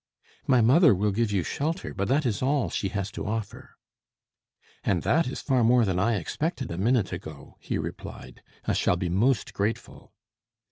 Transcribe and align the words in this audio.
"My 0.47 0.61
mother 0.61 0.95
will 0.95 1.11
give 1.11 1.31
you 1.31 1.43
shelter, 1.43 1.93
but 1.93 2.07
that 2.07 2.25
is 2.25 2.41
all 2.41 2.71
she 2.71 2.89
has 2.89 3.11
to 3.11 3.27
offer." 3.27 3.75
"And 4.83 5.03
that 5.03 5.27
is 5.27 5.41
far 5.43 5.63
more 5.63 5.85
than 5.85 5.99
I 5.99 6.15
expected 6.15 6.71
a 6.71 6.77
minute 6.79 7.13
ago," 7.13 7.55
he 7.59 7.77
replied. 7.77 8.41
"I 8.65 8.73
shall 8.73 8.97
be 8.97 9.09
most 9.09 9.53
grateful." 9.53 10.11